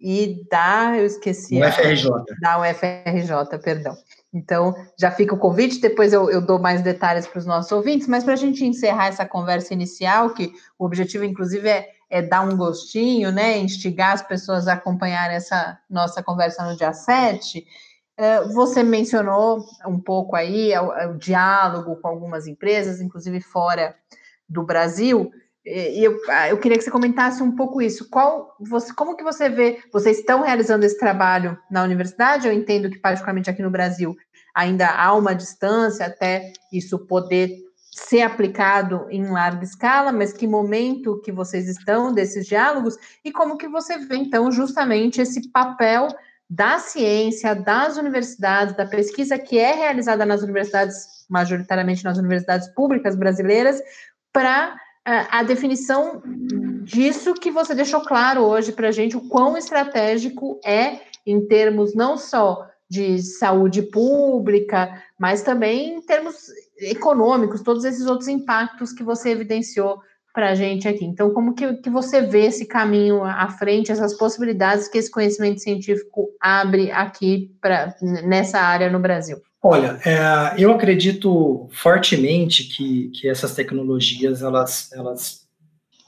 [0.00, 1.62] e da, eu esqueci.
[1.62, 2.10] UFRJ.
[2.40, 3.96] Da UFRJ, perdão.
[4.34, 8.08] Então, já fica o convite, depois eu, eu dou mais detalhes para os nossos ouvintes,
[8.08, 12.42] mas para a gente encerrar essa conversa inicial, que o objetivo, inclusive, é, é, dar
[12.42, 13.56] um gostinho, né?
[13.58, 17.64] Instigar as pessoas a acompanhar essa nossa conversa no dia 7.
[18.16, 23.94] É, você mencionou um pouco aí o, o diálogo com algumas empresas, inclusive fora
[24.48, 25.30] do Brasil.
[25.64, 28.08] E eu, ah, eu queria que você comentasse um pouco isso.
[28.10, 29.78] Qual, você, como que você vê?
[29.92, 32.48] Vocês estão realizando esse trabalho na universidade?
[32.48, 34.16] Eu entendo que, particularmente aqui no Brasil,
[34.54, 41.20] ainda há uma distância até isso poder ser aplicado em larga escala, mas que momento
[41.24, 46.08] que vocês estão desses diálogos e como que você vê, então, justamente esse papel
[46.48, 53.16] da ciência, das universidades, da pesquisa que é realizada nas universidades, majoritariamente nas universidades públicas
[53.16, 53.80] brasileiras,
[54.32, 56.22] para a definição
[56.82, 61.94] disso que você deixou claro hoje para a gente, o quão estratégico é em termos
[61.94, 66.48] não só de saúde pública, mas também em termos
[66.80, 70.00] econômicos, todos esses outros impactos que você evidenciou
[70.32, 71.04] para a gente aqui.
[71.04, 75.60] Então, como que, que você vê esse caminho à frente, essas possibilidades que esse conhecimento
[75.60, 79.38] científico abre aqui pra, nessa área no Brasil?
[79.62, 85.46] Olha, é, eu acredito fortemente que, que essas tecnologias elas elas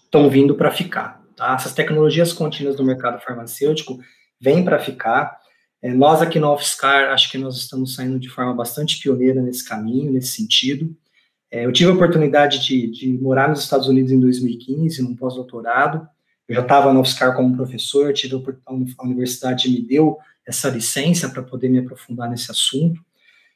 [0.04, 1.22] estão vindo para ficar.
[1.36, 1.54] Tá?
[1.54, 3.98] Essas tecnologias contínuas do mercado farmacêutico
[4.40, 5.41] vêm para ficar.
[5.82, 9.68] É, nós aqui no UFSCar, acho que nós estamos saindo de forma bastante pioneira nesse
[9.68, 10.94] caminho, nesse sentido.
[11.50, 16.06] É, eu tive a oportunidade de, de, morar nos Estados Unidos em 2015, num pós-doutorado.
[16.48, 21.28] Eu já estava no UFSCar como professor, tive a, a universidade me deu essa licença
[21.28, 23.00] para poder me aprofundar nesse assunto.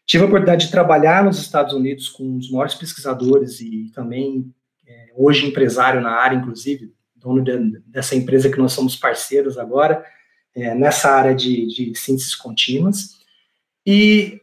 [0.04, 4.52] Tive a oportunidade de trabalhar nos Estados Unidos com os maiores pesquisadores e também,
[4.86, 10.04] é, hoje, empresário na área, inclusive, dono de, dessa empresa que nós somos parceiros agora,
[10.56, 13.16] é, nessa área de, de sínteses contínuas.
[13.86, 14.40] E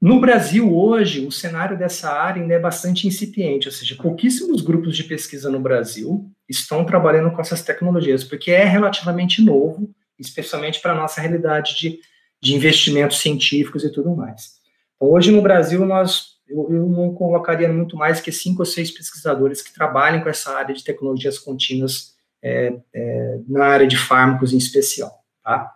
[0.00, 4.96] no Brasil, hoje, o cenário dessa área ainda é bastante incipiente, ou seja, pouquíssimos grupos
[4.96, 10.92] de pesquisa no Brasil estão trabalhando com essas tecnologias, porque é relativamente novo, especialmente para
[10.92, 12.00] a nossa realidade de,
[12.42, 14.60] de investimentos científicos e tudo mais.
[14.98, 19.62] Hoje no Brasil nós eu, eu, não colocaria muito mais que cinco ou seis pesquisadores
[19.62, 24.58] que trabalhem com essa área de tecnologias contínuas é, é, na área de fármacos em
[24.58, 25.72] especial, tá?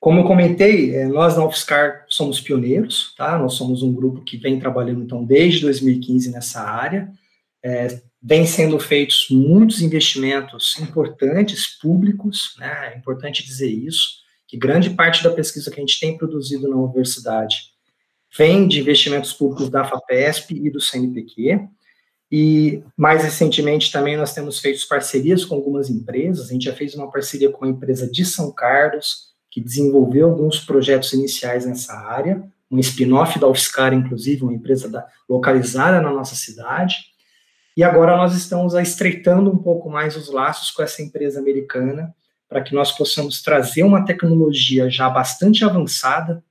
[0.00, 3.38] Como eu comentei, é, nós na UFSCar somos pioneiros, tá?
[3.38, 7.10] Nós somos um grupo que vem trabalhando então desde 2015 nessa área.
[7.62, 12.92] É, vem sendo feitos muitos investimentos importantes públicos, né?
[12.92, 16.76] É importante dizer isso, que grande parte da pesquisa que a gente tem produzido na
[16.76, 17.72] universidade
[18.36, 21.68] vem de investimentos públicos da FAPESP e do CNPq,
[22.30, 26.94] e mais recentemente também nós temos feito parcerias com algumas empresas, a gente já fez
[26.94, 32.42] uma parceria com a empresa de São Carlos, que desenvolveu alguns projetos iniciais nessa área,
[32.70, 36.96] um spin-off da UFSCar, inclusive, uma empresa da, localizada na nossa cidade,
[37.76, 42.14] e agora nós estamos estreitando um pouco mais os laços com essa empresa americana,
[42.48, 46.42] para que nós possamos trazer uma tecnologia já bastante avançada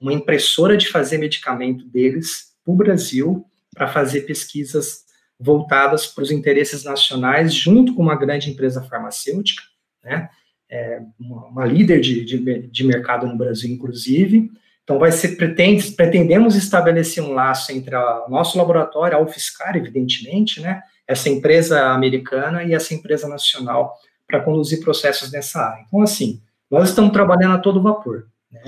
[0.00, 5.03] uma impressora de fazer medicamento deles para o Brasil para fazer pesquisas
[5.38, 9.62] voltadas para os interesses nacionais, junto com uma grande empresa farmacêutica,
[10.02, 10.28] né,
[10.70, 14.50] é, uma, uma, líder de, de, de, mercado no Brasil, inclusive.
[14.82, 20.60] Então, vai ser, pretende, pretendemos estabelecer um laço entre o nosso laboratório, a UFSCar, evidentemente,
[20.60, 23.94] né, essa empresa americana e essa empresa nacional
[24.26, 25.84] para conduzir processos nessa área.
[25.86, 28.62] Então, assim, nós estamos trabalhando a todo vapor, né,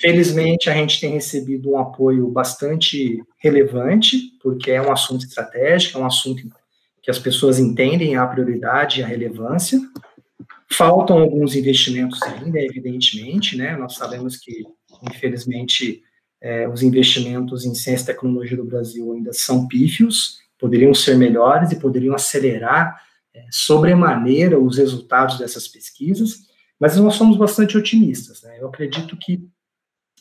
[0.00, 6.00] Felizmente, a gente tem recebido um apoio bastante relevante, porque é um assunto estratégico, é
[6.00, 6.48] um assunto
[7.02, 9.80] que as pessoas entendem a prioridade e a relevância.
[10.70, 13.76] Faltam alguns investimentos ainda, evidentemente, né?
[13.76, 14.64] Nós sabemos que,
[15.10, 16.02] infelizmente,
[16.40, 21.72] é, os investimentos em ciência e tecnologia do Brasil ainda são pífios, poderiam ser melhores
[21.72, 23.02] e poderiam acelerar
[23.34, 26.46] é, sobremaneira os resultados dessas pesquisas,
[26.78, 28.42] mas nós somos bastante otimistas.
[28.42, 28.58] Né?
[28.60, 29.48] Eu acredito que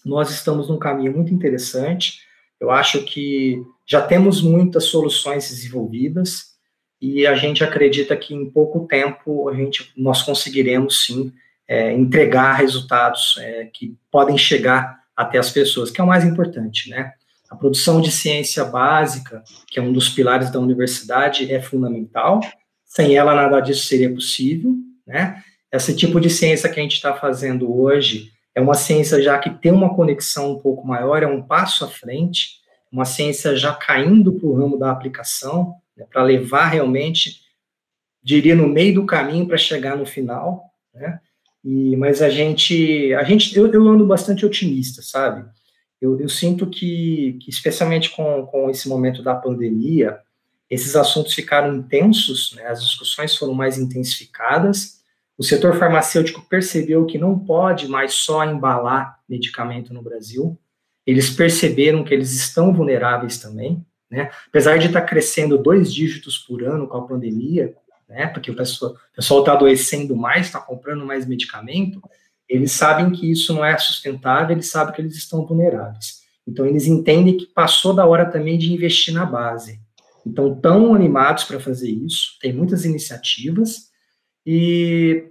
[0.05, 2.19] nós estamos num caminho muito interessante.
[2.59, 6.57] Eu acho que já temos muitas soluções desenvolvidas
[7.01, 11.31] e a gente acredita que em pouco tempo a gente, nós conseguiremos sim
[11.67, 16.89] é, entregar resultados é, que podem chegar até as pessoas, que é o mais importante,
[16.89, 17.13] né?
[17.49, 22.41] A produção de ciência básica, que é um dos pilares da universidade, é fundamental.
[22.83, 25.43] Sem ela, nada disso seria possível, né?
[25.71, 29.51] Esse tipo de ciência que a gente está fazendo hoje é uma ciência já que
[29.51, 32.55] tem uma conexão um pouco maior, é um passo à frente,
[32.91, 37.41] uma ciência já caindo para o ramo da aplicação, né, para levar realmente,
[38.19, 41.19] diria, no meio do caminho para chegar no final, né?
[41.63, 45.47] E, mas a gente, a gente eu, eu ando bastante otimista, sabe?
[46.01, 50.17] Eu, eu sinto que, que, especialmente com, com esse momento da pandemia,
[50.67, 52.65] esses assuntos ficaram intensos, né?
[52.65, 54.96] as discussões foram mais intensificadas,
[55.37, 60.57] o setor farmacêutico percebeu que não pode mais só embalar medicamento no Brasil,
[61.05, 64.31] eles perceberam que eles estão vulneráveis também, né?
[64.47, 67.73] Apesar de estar crescendo dois dígitos por ano com a pandemia,
[68.09, 68.27] né?
[68.27, 68.95] Porque o pessoal
[69.39, 72.01] está adoecendo mais, está comprando mais medicamento,
[72.49, 76.21] eles sabem que isso não é sustentável, eles sabem que eles estão vulneráveis.
[76.47, 79.81] Então, eles entendem que passou da hora também de investir na base.
[80.25, 83.86] Então, estão animados para fazer isso, tem muitas iniciativas,
[84.49, 85.25] e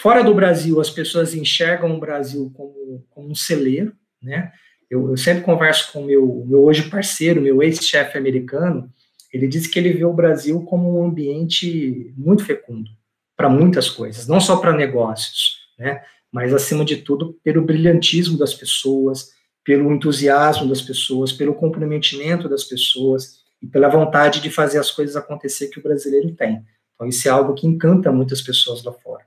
[0.00, 4.50] fora do Brasil, as pessoas enxergam o Brasil como, como um celeiro, né?
[4.90, 8.92] Eu, eu sempre converso com meu, meu hoje parceiro, meu ex-chefe americano,
[9.32, 12.90] ele disse que ele vê o Brasil como um ambiente muito fecundo
[13.36, 16.02] para muitas coisas, não só para negócios, né?
[16.32, 19.28] Mas acima de tudo pelo brilhantismo das pessoas,
[19.62, 25.14] pelo entusiasmo das pessoas, pelo comprometimento das pessoas e pela vontade de fazer as coisas
[25.14, 26.64] acontecer que o brasileiro tem.
[26.98, 29.24] Então isso é algo que encanta muitas pessoas lá fora.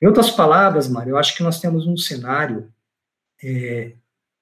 [0.00, 2.72] Em outras palavras, Mário, eu acho que nós temos um cenário
[3.44, 3.92] é,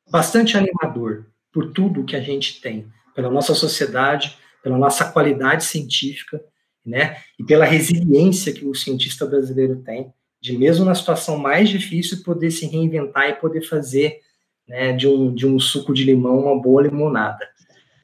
[0.09, 6.41] bastante animador por tudo que a gente tem, pela nossa sociedade, pela nossa qualidade científica,
[6.87, 12.23] né, e pela resiliência que o cientista brasileiro tem, de mesmo na situação mais difícil
[12.23, 14.21] poder se reinventar e poder fazer
[14.67, 17.47] né, de, um, de um suco de limão uma boa limonada.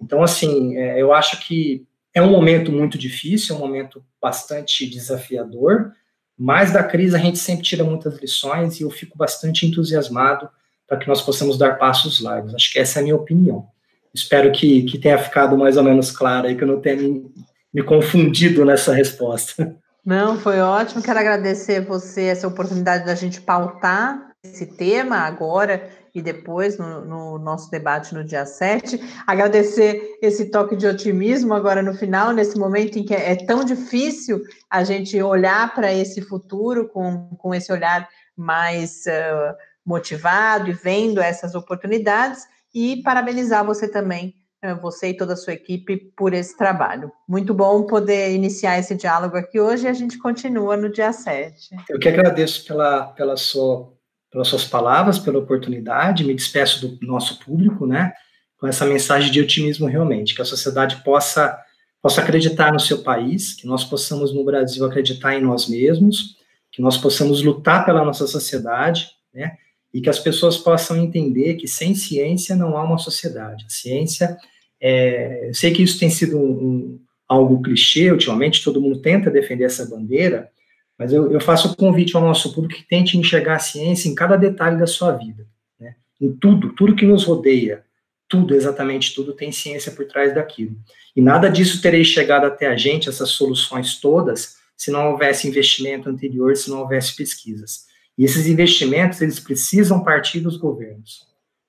[0.02, 4.88] Então, assim, é, eu acho que é um momento muito difícil, é um momento bastante
[4.88, 5.92] desafiador,
[6.36, 10.48] mas da crise a gente sempre tira muitas lições e eu fico bastante entusiasmado
[10.88, 12.54] para que nós possamos dar passos largos.
[12.54, 13.66] Acho que essa é a minha opinião.
[14.14, 17.30] Espero que, que tenha ficado mais ou menos claro aí, que eu não tenha me,
[17.72, 19.76] me confundido nessa resposta.
[20.02, 21.02] Não, foi ótimo.
[21.02, 27.38] Quero agradecer você essa oportunidade da gente pautar esse tema agora e depois no, no,
[27.38, 28.98] nosso debate no dia 7.
[29.26, 34.42] Agradecer esse toque de otimismo agora no final, nesse momento em que é, tão difícil
[34.70, 41.20] a gente olhar para esse futuro com, com esse olhar mais uh, motivado e vendo
[41.20, 44.34] essas oportunidades e parabenizar você também,
[44.80, 47.12] você e toda a sua equipe, por esse trabalho.
[47.28, 51.76] Muito bom poder iniciar esse diálogo aqui hoje e a gente continua no dia 7.
[51.90, 53.92] Eu que agradeço pela, pela sua,
[54.36, 58.12] pelas suas palavras, pela oportunidade, me despeço do nosso público, né,
[58.58, 61.58] com essa mensagem de otimismo realmente, que a sociedade possa,
[62.02, 66.36] possa acreditar no seu país, que nós possamos no Brasil acreditar em nós mesmos,
[66.70, 69.56] que nós possamos lutar pela nossa sociedade, né,
[69.92, 73.64] e que as pessoas possam entender que sem ciência não há uma sociedade.
[73.64, 74.36] A ciência,
[74.78, 79.30] é, eu sei que isso tem sido um, um, algo clichê ultimamente, todo mundo tenta
[79.30, 80.50] defender essa bandeira,
[80.98, 84.14] mas eu, eu faço o convite ao nosso público que tente enxergar a ciência em
[84.14, 85.46] cada detalhe da sua vida,
[85.78, 85.94] né?
[86.20, 87.84] em tudo, tudo que nos rodeia,
[88.28, 90.76] tudo, exatamente tudo, tem ciência por trás daquilo.
[91.14, 96.08] E nada disso teria chegado até a gente, essas soluções todas, se não houvesse investimento
[96.08, 97.86] anterior, se não houvesse pesquisas.
[98.18, 101.26] E esses investimentos, eles precisam partir dos governos,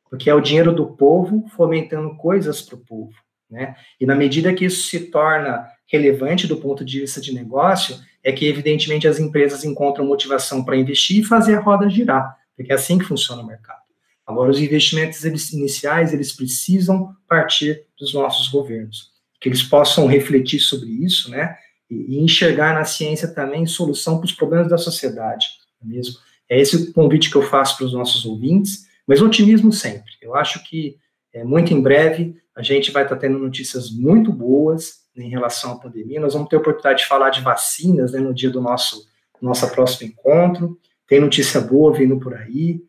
[0.09, 3.13] porque é o dinheiro do povo fomentando coisas para o povo,
[3.49, 3.75] né?
[3.99, 7.97] E na medida que isso se torna relevante do ponto de vista de negócio,
[8.27, 12.73] é que, evidentemente, as empresas encontram motivação para investir e fazer a roda girar, porque
[12.73, 13.79] é assim que funciona o mercado.
[14.25, 20.59] Agora, os investimentos eles, iniciais, eles precisam partir dos nossos governos, que eles possam refletir
[20.59, 21.55] sobre isso, né,
[21.89, 25.45] e, e enxergar na ciência também solução para os problemas da sociedade,
[25.81, 26.15] é mesmo?
[26.49, 30.11] É esse o convite que eu faço para os nossos ouvintes, Mas otimismo sempre.
[30.21, 30.97] Eu acho que
[31.33, 35.79] é, muito em breve a gente vai estar tendo notícias muito boas em relação à
[35.79, 36.19] pandemia.
[36.19, 39.07] Nós vamos ter a oportunidade de falar de vacinas né, no dia do nosso
[39.41, 40.79] nosso próximo encontro.
[41.07, 42.81] Tem notícia boa vindo por aí.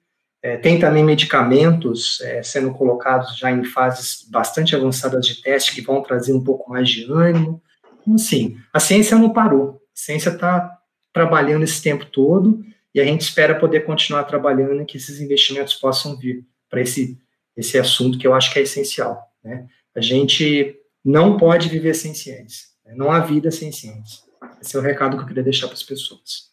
[0.42, 5.80] É, tem também medicamentos é, sendo colocados já em fases bastante avançadas de teste que
[5.80, 7.60] vão trazer um pouco mais de ânimo.
[8.00, 9.70] Então, assim, a ciência não parou.
[9.72, 10.78] A ciência está
[11.12, 12.64] trabalhando esse tempo todo
[12.94, 17.18] e a gente espera poder continuar trabalhando e que esses investimentos possam vir para esse,
[17.56, 19.20] esse assunto que eu acho que é essencial.
[19.42, 19.66] Né?
[19.94, 20.76] A gente
[21.08, 22.66] não pode viver sem ciência.
[22.94, 24.18] Não há vida sem ciência.
[24.60, 26.48] Esse é o recado que eu queria deixar para as pessoas.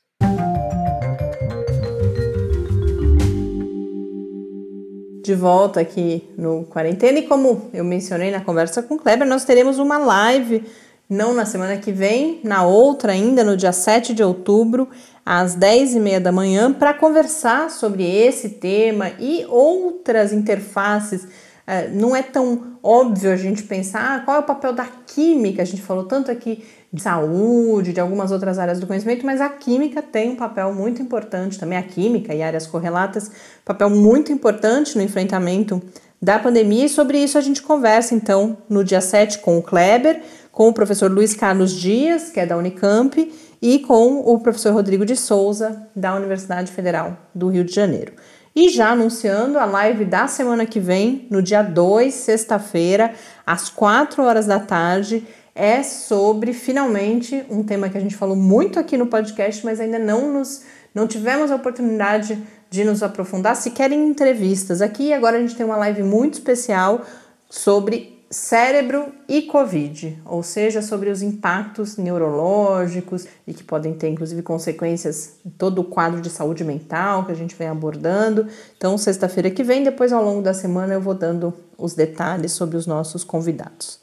[5.21, 7.17] de volta aqui no Quarentena.
[7.17, 10.63] E como eu mencionei na conversa com o Kleber, nós teremos uma live,
[11.09, 14.87] não na semana que vem, na outra ainda, no dia 7 de outubro,
[15.25, 21.27] às 10h30 da manhã, para conversar sobre esse tema e outras interfaces.
[21.67, 25.63] É, não é tão óbvio a gente pensar ah, qual é o papel da química,
[25.63, 26.63] a gente falou tanto aqui
[26.93, 31.01] de saúde, de algumas outras áreas do conhecimento, mas a química tem um papel muito
[31.01, 33.31] importante também, a química e áreas correlatas,
[33.65, 35.81] papel muito importante no enfrentamento
[36.21, 40.21] da pandemia, e sobre isso a gente conversa então no dia 7 com o Kleber,
[40.51, 45.05] com o professor Luiz Carlos Dias, que é da Unicamp, e com o professor Rodrigo
[45.05, 48.13] de Souza, da Universidade Federal do Rio de Janeiro.
[48.55, 53.13] E já anunciando a live da semana que vem, no dia 2, sexta-feira,
[53.45, 58.79] às 4 horas da tarde, é sobre finalmente um tema que a gente falou muito
[58.79, 63.91] aqui no podcast, mas ainda não nos não tivemos a oportunidade de nos aprofundar, sequer
[63.91, 64.81] em entrevistas.
[64.81, 67.01] Aqui agora a gente tem uma live muito especial
[67.49, 74.41] sobre cérebro e Covid, ou seja, sobre os impactos neurológicos e que podem ter inclusive
[74.41, 78.45] consequências em todo o quadro de saúde mental que a gente vem abordando.
[78.75, 82.75] Então, sexta-feira que vem, depois ao longo da semana eu vou dando os detalhes sobre
[82.75, 83.99] os nossos convidados.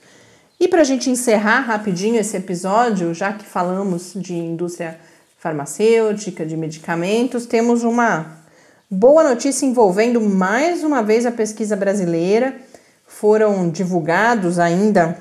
[0.59, 4.99] E para a gente encerrar rapidinho esse episódio, já que falamos de indústria
[5.39, 8.39] farmacêutica, de medicamentos, temos uma
[8.91, 12.57] boa notícia envolvendo mais uma vez a pesquisa brasileira.
[13.23, 15.17] Foram divulgados ainda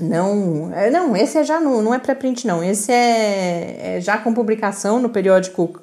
[0.00, 4.16] não, é, não, esse é já não, não é pré-print não, esse é, é, já
[4.16, 5.78] com publicação no periódico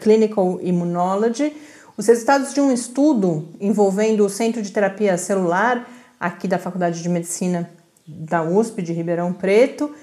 [0.00, 1.54] Clinical Immunology,
[1.94, 5.86] os resultados de um estudo envolvendo o Centro de Terapia Celular
[6.18, 7.68] aqui da Faculdade de Medicina
[8.06, 9.94] da USP de Ribeirão Preto,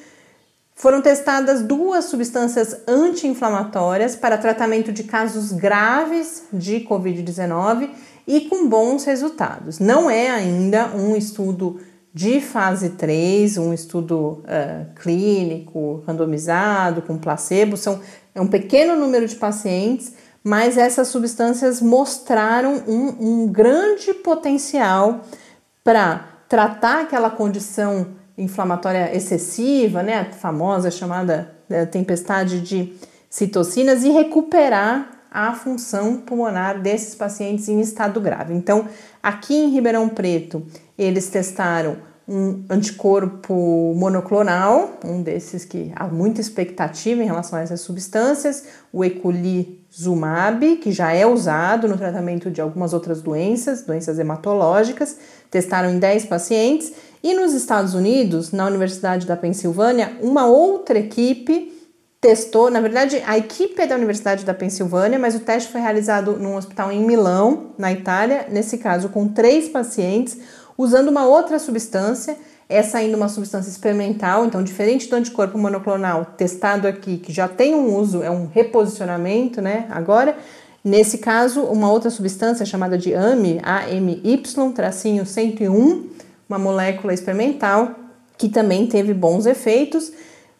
[0.76, 7.90] foram testadas duas substâncias anti-inflamatórias para tratamento de casos graves de Covid-19
[8.28, 9.80] e com bons resultados.
[9.80, 11.80] Não é ainda um estudo
[12.14, 18.00] de fase 3, um estudo uh, clínico, randomizado, com placebo, são,
[18.34, 25.22] é um pequeno número de pacientes, mas essas substâncias mostraram um, um grande potencial
[25.84, 28.08] para tratar aquela condição
[28.38, 32.94] inflamatória excessiva, né, a famosa chamada é, tempestade de
[33.30, 38.54] citocinas, e recuperar a função pulmonar desses pacientes em estado grave.
[38.54, 38.88] Então,
[39.22, 40.66] aqui em Ribeirão Preto,
[40.98, 41.98] eles testaram
[42.28, 49.06] um anticorpo monoclonal, um desses que há muita expectativa em relação a essas substâncias, o
[49.06, 55.18] eculizumab, que já é usado no tratamento de algumas outras doenças, doenças hematológicas,
[55.52, 61.75] testaram em 10 pacientes, e nos Estados Unidos, na Universidade da Pensilvânia, uma outra equipe
[62.26, 66.40] testou, na verdade, a equipe é da Universidade da Pensilvânia, mas o teste foi realizado
[66.40, 70.36] num hospital em Milão, na Itália, nesse caso com três pacientes,
[70.76, 72.36] usando uma outra substância,
[72.68, 77.76] essa ainda uma substância experimental, então diferente do anticorpo monoclonal testado aqui, que já tem
[77.76, 79.86] um uso, é um reposicionamento, né?
[79.92, 80.36] Agora,
[80.84, 86.10] nesse caso, uma outra substância chamada de AMY, AMY, tracinho 101,
[86.50, 87.94] uma molécula experimental
[88.36, 90.12] que também teve bons efeitos,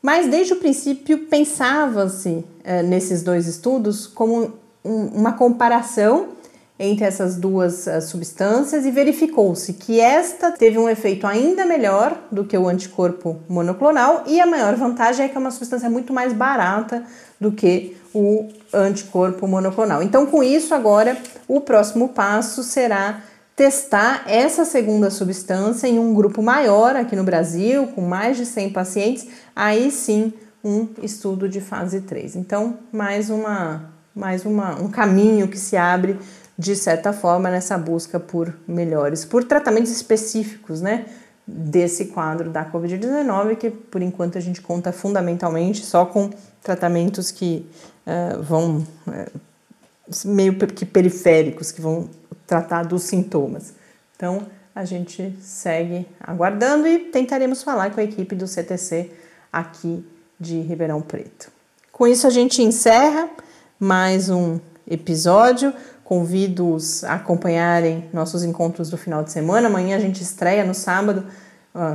[0.05, 4.53] mas desde o princípio pensava-se eh, nesses dois estudos como
[4.83, 6.27] um, uma comparação
[6.77, 12.45] entre essas duas uh, substâncias e verificou-se que esta teve um efeito ainda melhor do
[12.45, 16.33] que o anticorpo monoclonal e a maior vantagem é que é uma substância muito mais
[16.33, 17.03] barata
[17.41, 20.03] do que o anticorpo monoclonal.
[20.03, 23.23] Então, com isso, agora o próximo passo será
[23.55, 28.71] testar essa segunda substância em um grupo maior aqui no Brasil, com mais de 100
[28.71, 30.33] pacientes, aí sim
[30.63, 32.35] um estudo de fase 3.
[32.35, 36.17] Então, mais uma mais uma, um caminho que se abre
[36.57, 41.05] de certa forma, nessa busca por melhores, por tratamentos específicos, né?
[41.45, 46.29] Desse quadro da Covid-19, que por enquanto a gente conta fundamentalmente só com
[46.63, 47.69] tratamentos que
[48.07, 49.39] uh, vão uh,
[50.25, 52.09] meio que periféricos, que vão
[52.45, 53.73] tratar dos sintomas.
[54.15, 59.11] Então, a gente segue aguardando e tentaremos falar com a equipe do CTC
[59.51, 60.05] aqui
[60.39, 61.51] de Ribeirão Preto.
[61.91, 63.29] Com isso, a gente encerra
[63.79, 65.73] mais um episódio.
[66.03, 69.67] Convido-os a acompanharem nossos encontros do final de semana.
[69.67, 71.25] Amanhã a gente estreia no sábado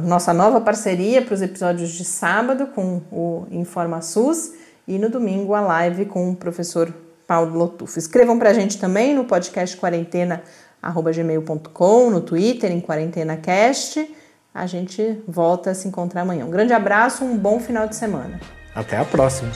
[0.03, 4.53] nossa nova parceria para os episódios de sábado com o InformaSUS
[4.87, 6.93] e no domingo a live com o professor
[7.31, 7.97] Paulo Lotufo.
[7.97, 14.13] Escrevam para a gente também no podcast quarentena@gmail.com, no Twitter em QuarentenaCast.
[14.53, 16.45] A gente volta a se encontrar amanhã.
[16.45, 18.41] Um grande abraço, um bom final de semana.
[18.75, 19.53] Até a próxima.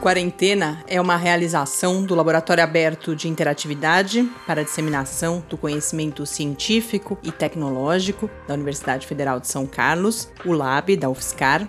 [0.00, 7.18] Quarentena é uma realização do Laboratório Aberto de Interatividade para a Disseminação do Conhecimento Científico
[7.24, 11.68] e Tecnológico da Universidade Federal de São Carlos, o LAB da UFSCar,